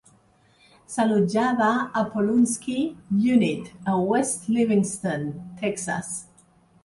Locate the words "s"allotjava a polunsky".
0.91-2.79